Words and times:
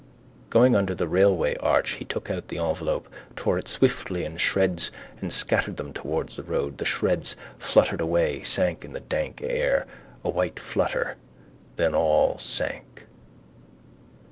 Going 0.49 0.75
under 0.75 0.95
the 0.95 1.07
railway 1.07 1.55
arch 1.57 1.91
he 1.91 2.05
took 2.05 2.31
out 2.31 2.47
the 2.47 2.57
envelope, 2.57 3.07
tore 3.35 3.59
it 3.59 3.67
swiftly 3.67 4.25
in 4.25 4.37
shreds 4.37 4.89
and 5.21 5.31
scattered 5.31 5.77
them 5.77 5.93
towards 5.93 6.35
the 6.37 6.41
road. 6.43 6.79
The 6.79 6.85
shreds 6.85 7.35
fluttered 7.59 8.01
away, 8.01 8.41
sank 8.41 8.83
in 8.83 8.93
the 8.93 8.99
dank 8.99 9.41
air: 9.43 9.85
a 10.23 10.29
white 10.31 10.59
flutter, 10.59 11.17
then 11.75 11.93
all 11.93 12.39
sank. 12.39 13.05